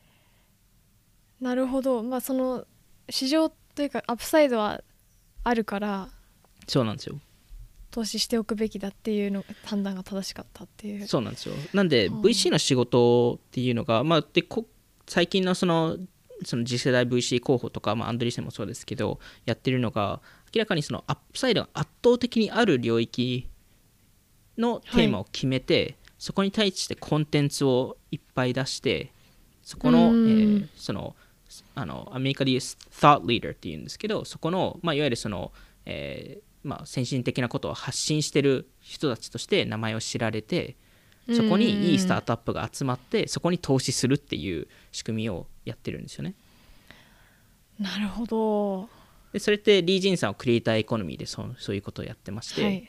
[1.41, 2.03] ーなるほど。
[2.03, 2.67] まあその
[3.09, 4.83] 市場というかアップサイドは
[5.45, 6.09] あるから。
[6.67, 7.21] そうなんですよ
[7.97, 11.07] 投資しておくべきだっていうの判断が正しかったっていう。
[11.09, 11.55] そうなんですよ。
[11.73, 14.67] なんではあ VC の仕事っていうのが、まあ、でこ
[15.07, 15.97] 最近のその
[16.45, 20.21] その次世代 VC 候補とか、まあ、アンドリーセンもそうですけどやってるのが
[20.55, 23.49] 明らかにそのアップサイドが圧倒的にある領域
[24.59, 29.11] のテーマを決めて、そこに対してコンテンツをいっぱい出して
[29.63, 30.17] そこの,、えうん。
[30.17, 31.17] ーその
[31.75, 35.51] あのアメリカでいう thought leader っていうんですけどそこの、まあ、いわゆるその、
[35.87, 40.77] えーまあ、先進的なことを発信してる人たちとして名前を知られて
[41.35, 46.35] そこにいいスタートアップが集まってそこに投資するっていう仕組みをやってるんですよね。
[47.81, 48.89] なるほど。
[49.33, 52.89] でそれってリー・ジンさんはクリエイターエコノミーでそうそういうことをやってまして、はい。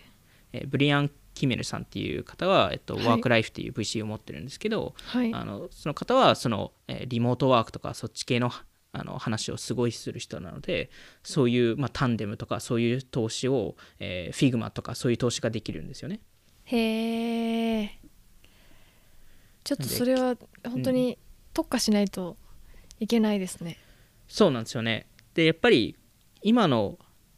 [0.53, 3.05] えーブリアン・キメルさんっていう方は、えっと、はい。
[3.05, 5.33] ワークライフっていう VC を持ってるんですけど、はい。
[5.33, 8.51] あのその方はその、えーリモートワークとかそっち系の
[8.93, 10.89] あの話をすごいする人なので
[11.23, 16.19] そういう、まあ、タンデムとかそういう投資を、えー、フィグマとかそういう投資ができるんですよね。
[16.63, 17.99] へえ
[19.63, 21.17] ちょっとそれは本当に
[21.53, 22.37] 特化しないと
[22.99, 23.77] いけないですね、
[24.27, 25.07] そうなんですよね。
[25.33, 25.95] でやっぱり
[26.41, 26.97] 今の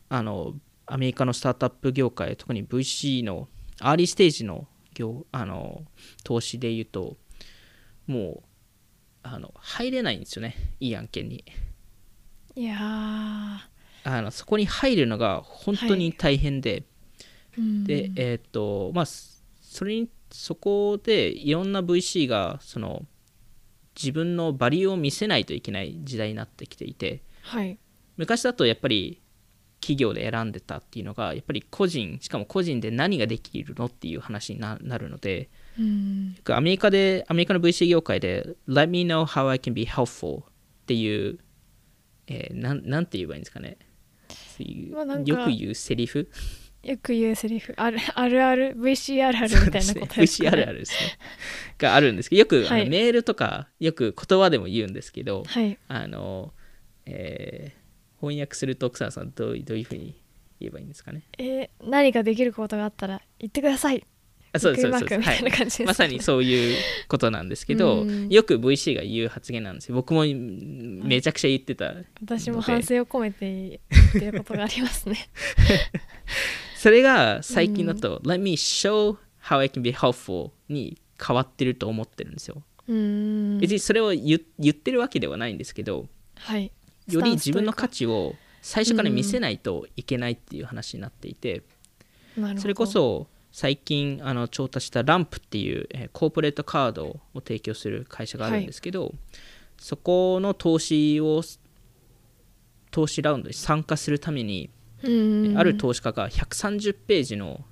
[0.10, 0.54] あの
[0.86, 3.48] アメリカのスタートアップ業界特に VC の
[3.80, 5.84] アーリーステージの業あの
[6.24, 7.18] 投資でいうと
[8.08, 8.44] もう
[9.32, 10.56] あの入れないんですよね。
[10.80, 11.44] いい案件に。
[12.56, 17.84] いやあのそこに入るのが本当に大変で、ーうん。
[17.84, 23.06] でえーっとまあそれにそこでいろんな VC がその
[23.96, 27.22] 自分のバリューを見せないといけない時代になってきていて。
[27.42, 27.78] はい。
[28.18, 29.22] 昔だとやっぱり
[29.80, 35.50] 企業で選んでたっていうのがやっぱり個人しかも個人で何ができるのっていう話にななるので
[36.54, 40.44] アメリカでアメリカの VC 業界で「Let me know how I can be helpful」っ
[40.86, 41.40] ていう、
[42.28, 43.78] えーなんなんて言えばいいんですかね。
[44.92, 46.30] まあかよく言うセリフ？
[46.84, 47.74] よく言うセリフ。
[47.78, 50.98] あるあるある？VC あるあるみたいなことですか、ね、VC あるあるですね。
[51.78, 52.82] があるんですけどよく、はい。
[52.82, 55.78] あのメールとかよく言葉でも言うんですけど、はい。
[55.88, 56.54] あの、
[57.06, 57.80] えー
[58.22, 60.14] 翻訳すると奥さんさんどうどういうふうに
[60.60, 61.24] 言えばいいんですかね？
[61.38, 64.04] えー何かできることがあったら言ってください。
[64.04, 64.06] あ
[64.58, 65.00] そうですそうです。
[65.00, 65.30] そうです。
[65.30, 65.86] はない。
[65.86, 68.30] まさにそういうことなんですけどうん。
[68.30, 69.96] よく VC が言う発言なんですよ。
[69.96, 75.30] 僕もうんめちゃくちゃ言ってた私も反省を込めて言ってることがありますね。
[76.78, 82.64] それが最近だと、Let me show how I can be helpful に変わってると思ってるんですよ。
[82.88, 83.60] うーん。
[83.60, 86.72] 別にそれを言言ってるわけではないんですけど、はい。
[87.08, 91.64] より自分の価値値を最初から見せないといけないっていう話になっていて、
[92.58, 99.14] それこそ最近あの調達したランプっていう、えーコーポレートカードを提供する会社があるんですけど、
[99.78, 101.42] そこの投資を
[102.92, 104.70] 投資ラウンドに参加するために
[105.04, 105.58] うん。
[105.58, 107.64] ある投資家が130ページの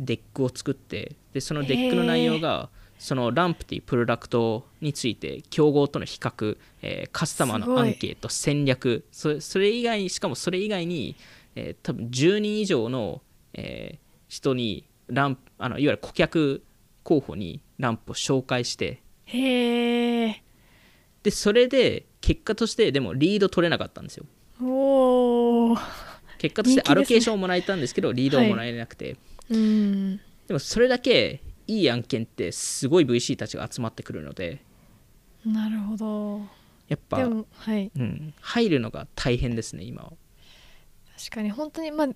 [0.00, 11.16] deckを作ってでその deckの内容がそのランプっていうプロダクトについて競合との比較、えーカスタマーのアンケート戦略それそれ以外にしかもそれ以外に、
[11.54, 13.22] えー多分10人以上の、
[13.54, 16.62] えー人にランプあのいわゆる顧客
[17.02, 20.42] 候補にランプを紹介してへえ
[21.22, 24.26] でそれで結果としてでもリード取れなかったんですよ。
[24.62, 25.76] おお
[26.38, 29.16] 結果としてアロケーションをもらえたんですけどリードをもらえなくて、
[29.50, 30.16] うん。
[30.46, 34.62] でもそれだけいい案件ってすごい VC たちが集まってくるので。
[35.44, 36.40] なるほど。
[36.88, 37.90] やっぱはい。
[37.94, 40.12] うん、入るのが大変ですね今は。
[41.18, 42.08] 確かに本当にまあ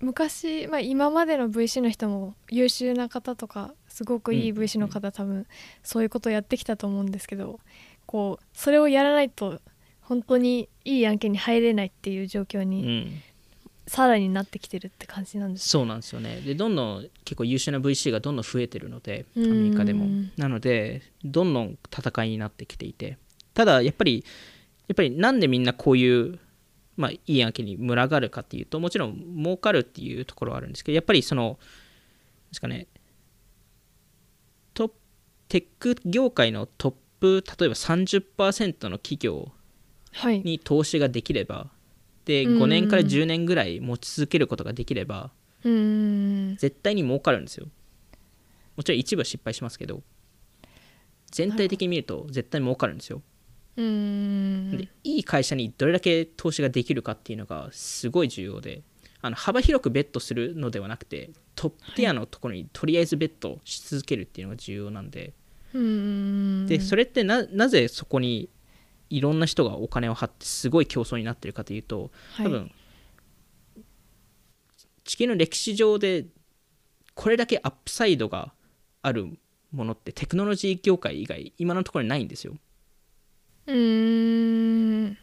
[0.00, 5.46] 昔、まあ、今までの VC の人も優秀な方とかすごくいいうん VC の方、多分
[5.82, 7.58] そういうことをやってきたと思うんですけど
[8.06, 9.60] こうそれをやらないと
[10.00, 13.22] 本当にいい案件に入れないっていう状況うにん、
[13.86, 15.68] さらになってきてるって感じなんです。
[15.68, 16.40] そうなんですよね。
[16.40, 19.64] でどんどん結構優秀な VC がどんどん増えてるのでアうん。
[19.64, 20.06] メリカでも。
[20.36, 23.18] なのでどんどん戦いになってきていて。
[23.52, 24.24] ただやっぱり
[24.86, 26.38] やっぱりなんでみんなこういう
[26.98, 31.58] まあ、いい案件に群がるかっていうともちろん儲かるっていうところはあるんですけどやっぱりその
[32.48, 32.88] ですかね
[34.74, 34.92] ト
[35.48, 39.52] テック業界のトップ例えば30%の企業
[40.12, 41.70] はいに投資ができれば
[42.24, 42.62] でうん。
[42.62, 45.30] 5年から10年ぐらい持ち続けることができれば
[45.62, 47.68] 絶対に儲かるんですよ。
[48.76, 50.02] もちろん一部は失敗しますけど
[51.30, 53.22] 全体的に見ると絶対儲かるんですよ
[53.78, 58.82] でいい会社にどれだけ投資ができるかっていうのがすごい重要で
[59.22, 65.32] あの幅広くベットするのではなくてトップティアのところにとりあえずベットし続けるっていうのが重要なんで。
[65.72, 68.48] でそれってななぜそこに
[69.10, 72.46] いろんな人がお金を張ってすごい競争になってるかというとはい。
[72.46, 72.72] 多分、
[75.04, 76.26] 地球の歴史上で
[77.14, 78.52] これだけアップサイドが
[79.02, 79.38] ある
[79.72, 82.54] ものってテクノロジー業界以外今のところにないんですよ
[83.68, 85.18] うーん。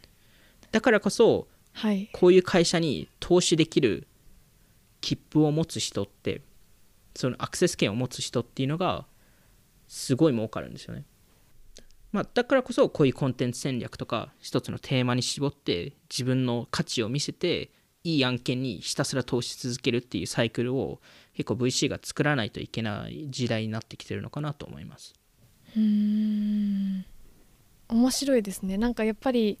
[0.72, 2.08] だからこそはい。
[2.12, 4.08] こういう会社に投資できる
[5.02, 6.40] 切符を持つ人って
[7.14, 9.06] そのアクセス権を持つ人っていうのが
[9.88, 11.04] すごい儲かるんですよね、
[12.12, 17.70] まあ、だからこそこういうコンテンツ戦略とか一つのテーマに絞って自分の価値を見せて
[18.04, 21.00] いい案件にひたすら投資し続けるっていうサイクルを
[21.34, 25.14] 結構 VC が作らないといけない時代になってきてるのかなと思います。
[25.76, 27.04] うーん
[27.88, 28.78] 面白いですね。
[28.78, 29.58] なんかやっぱり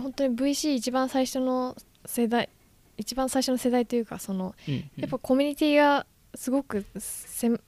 [0.00, 2.48] 本当に VC 一番最初の世代
[2.96, 4.90] 一番最初の世代というかそのうんうん。
[4.96, 7.60] やっぱコミュニティがすごくせん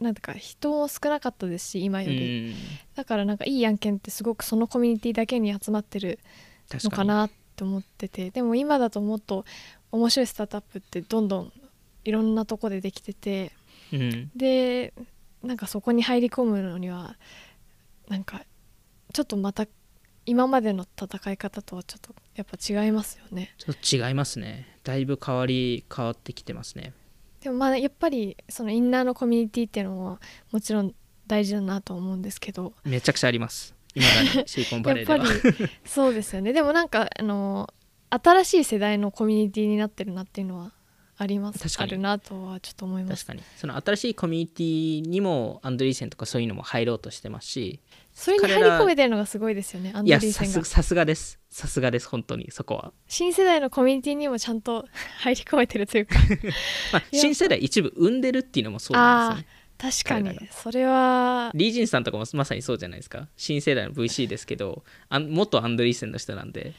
[0.00, 2.54] なんていうか人も少なかったですし今より、うん
[2.94, 6.18] だからなんかいい案件ってすごくそのコミュニティだけに集まってる
[6.72, 9.44] のかなって思っててでも今だともっと
[9.92, 11.52] 面白いスタートアップってどんどん
[12.04, 13.52] いろんなとこでできてて
[13.92, 14.30] うん。
[14.34, 14.94] で
[15.42, 17.16] なんかそこに入り込むのには
[18.08, 18.42] なんか
[19.16, 19.66] ちょっとまた
[20.26, 23.54] 今までの戦い方とはちょっとやっぱ違いますよね。
[23.56, 24.78] ちょっと違いますね。
[24.84, 26.92] だいぶ変わり変わってきてますね。
[27.40, 30.20] でもまあやっぱりそのインナーのコミュニティっていうのは
[30.52, 30.92] もちろん
[31.26, 32.74] 大事だなと思うんですけど。
[32.84, 33.74] めちゃくちゃあります。
[33.94, 35.54] 今だにシリコンバやっぱレーでは。
[35.66, 36.52] りそうですよね。
[36.52, 37.72] でもなんかあの
[38.10, 40.72] 新しい世代のコミュニティになってるなっていうのは
[41.16, 41.58] あります。
[41.58, 41.92] 確かに。
[41.92, 43.24] あるなとはちょっと思います。
[43.24, 43.48] 確かに。
[43.56, 47.80] その新しいコミュニティにもアンドリーセンとかそういうのも入ろうとしてますし
[48.16, 50.64] それに入り込めてるのがすごいですよねアンさドリーセンが。
[50.64, 51.38] すさすがです。
[51.50, 54.86] さすがです本当にそこは、新世代のコミュニティにもちゃんと
[55.18, 56.14] 入り込めてるというか。
[56.94, 60.02] まあ、新世代一部生んでるっていうのもそうなんですよね。
[60.02, 60.48] 確かに。
[60.50, 61.50] それは。
[61.54, 63.28] リージンさんとかもまさにそうじゃないですか。
[63.36, 66.72] 新世代の VC ですけどあん元アンドリーセンの人なんで。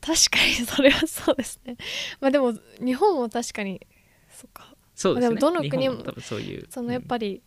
[0.00, 1.76] 確かにそれはそうですね。
[2.22, 3.86] まあでも日本も確かに
[4.30, 4.74] そっか。
[4.94, 5.28] そうですね。
[5.28, 7.42] でもどの国もそういうそのやっり、ぱり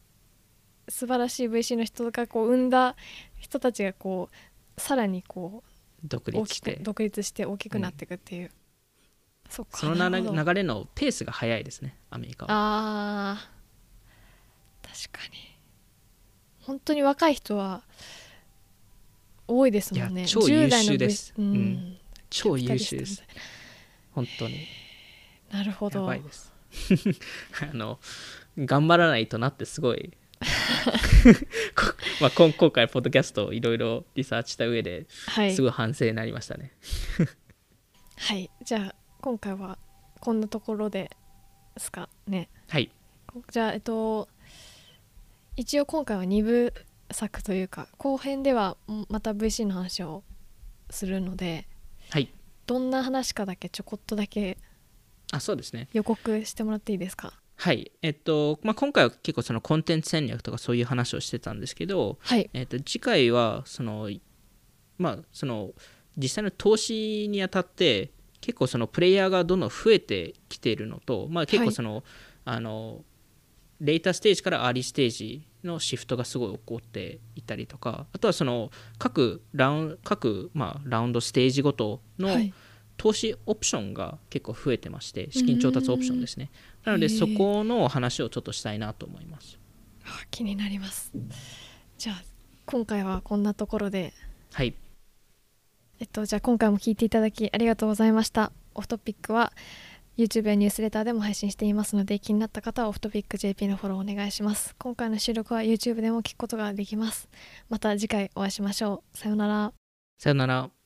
[0.88, 2.95] 素晴らしい VC の人がこう生んだ
[3.38, 6.79] 人たちがこうさらにこうん独立して。
[6.81, 8.51] 独立して大きくなっていくっていう、
[9.49, 9.77] そっか。
[9.77, 12.51] その流れのペースが早いですねアメリカは。
[12.51, 15.07] あー。
[15.09, 15.38] 確かに。
[16.61, 17.83] 本当に若い人は
[19.47, 20.25] 多いですもんね。
[20.25, 21.45] 超優秀10代の V- ですうん。
[21.45, 21.97] うん。
[22.29, 23.23] 超優秀です。
[24.11, 24.55] 本当に。
[24.55, 26.05] やなるほど。
[26.05, 26.53] ばいです。
[27.71, 27.99] あの
[28.57, 30.17] 頑張らないとなってすごいこ
[32.21, 35.53] まあ、今今回ポッドキャストをいろいろリサーチした上ではい。
[35.53, 36.71] すごい反省になりましたね、
[38.17, 38.49] はい。
[38.63, 39.77] じゃあ今回は
[40.19, 41.11] こんなところで
[41.77, 42.49] すかね。
[42.69, 42.91] はい。
[43.51, 44.29] じゃあえっと
[45.55, 46.73] 一応今回は2部
[47.11, 50.23] 作というか後編ではんまた VC の話を
[50.89, 51.67] するので
[52.09, 52.33] はい。
[52.65, 54.57] どんな話かだけちょこっとだけ
[55.31, 55.89] あそうですね。
[55.93, 57.33] 予告してもらっていいですか？
[57.58, 57.91] はい。
[58.01, 62.49] えっと、まあ、今回は結構そのコンテンツ戦略とかそういう話をしてたんですけど、はい。
[62.53, 64.10] えっと、次回はその
[64.97, 65.72] まあその
[66.18, 72.03] 実際の投資にあたって結構そのプレイヤーがどんどん増えてきているのと、まあ、結構その,、
[72.45, 73.03] あの
[73.82, 82.53] レーターステージからアーリーステージのシフトがすごい起こっていたりとかあとはその各ラウン各、まあ、ラウンドステージごとのはい。
[82.97, 86.49] 投資オプションが結構増えてまして資金調達オプションですね
[86.88, 89.59] なのでそこの話をちょっとしたいなと思います。
[90.05, 91.11] あ気になります。
[91.97, 92.23] じゃあ
[92.65, 94.13] 今回はこんなところで。
[94.53, 94.73] はい。
[95.99, 98.53] えっとじゃあ今回も聞いていただきありがとうございました。
[98.73, 99.51] オフトピックは
[100.17, 104.73] YouTube やニュースレターでも配信していますので気になった方はオフトピック JP のフォローお願いします。
[104.79, 107.27] 今回の収録は YouTube でも聞くことができます。
[107.67, 109.17] また次回お会いしましょう。
[109.17, 109.73] さようなら。
[110.19, 110.76] さよなら